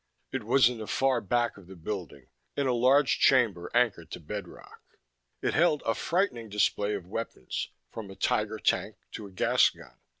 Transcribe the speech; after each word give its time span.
It 0.31 0.43
was 0.45 0.67
in 0.67 0.79
the 0.79 0.87
far 0.87 1.21
back 1.21 1.57
of 1.57 1.67
the 1.67 1.75
building, 1.75 2.25
in 2.57 2.65
a 2.65 2.73
large 2.73 3.19
chamber 3.19 3.69
anchored 3.75 4.09
to 4.09 4.19
bedrock. 4.19 4.81
It 5.43 5.53
held 5.53 5.83
a 5.85 5.93
frightening 5.93 6.49
display 6.49 6.95
of 6.95 7.05
weapons, 7.05 7.69
from 7.91 8.09
a 8.09 8.15
Tiger 8.15 8.57
Tank 8.57 8.95
to 9.11 9.27
a 9.27 9.31
gas 9.31 9.69
gun. 9.69 9.99